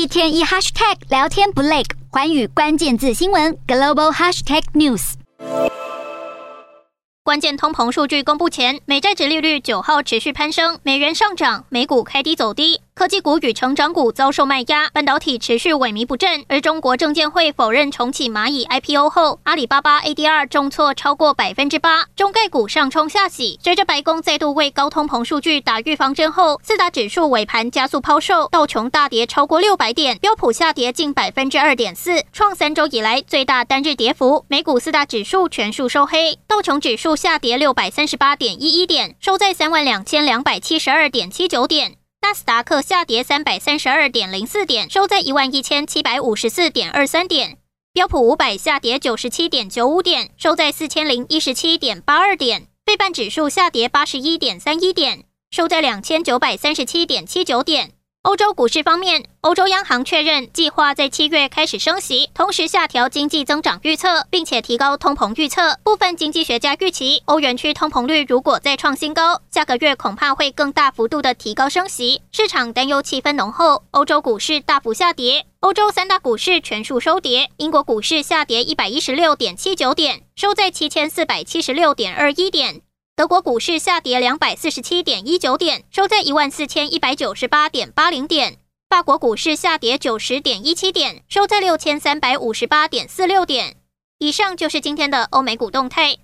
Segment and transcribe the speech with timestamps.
[0.00, 5.12] 一天一 hashtag 聊天不累，寰宇关键字新闻 global hashtag news。
[7.22, 12.80] 关键通膨数据公布前，美债殖利率九号持续攀升，美元上涨，美股开低走低。
[13.00, 16.44] 科技股与成长股遭受卖压，半导体持续萎靡不振。
[16.48, 23.58] 而中国证监会否认重启蚂蚁 IPO 后，阿里巴巴 ADR 重挫超过百分之八，中概股上冲下洗。
[23.64, 34.44] 随着白宫再度为高通膨数据打预防针后，四大指数尾盘加速抛售，道琼大跌超过六百点，标普下跌近百分之二点四，创三周以来最大单日跌幅。
[34.48, 41.99] 美股四大指数全数收黑，道琼指数下跌六百三十八点一一点，收在三万两千两百七十二点七九点。
[42.22, 47.58] 纳斯达克下跌三百三十二点零四点，收在一万一千七百五十四点二三点。
[47.92, 52.68] 标普五百下跌九十七点九五点，收在四千零一十七点八二点。
[52.84, 57.92] 费半指数下跌八十一点三一点，收在两千九百三十七点七九点。
[58.22, 65.78] 欧洲股市方面，欧洲央行确认计划在七月开始升息，同时下调经济增长预测，并且提高通膨预测。
[65.82, 72.20] 部分经济学家预期，欧元区通膨率如果再创新高，下个月恐怕会更大幅度的提高升息。
[72.30, 77.48] 市场担忧气氛浓厚，欧洲股市大幅下跌，欧洲三大股市全数收跌。
[77.56, 82.82] 英国股市下跌一百一十六点七九点，收在七千四百七十六点二一点。
[83.20, 88.56] 德国股市下跌两百四十七点一九点，收在一万四千一百九十八点八零点。
[88.88, 93.76] 法国股市下跌九十点一七点，收在六千三百五十八点四六点。
[94.20, 96.16] 以上就是今天的欧美股动态。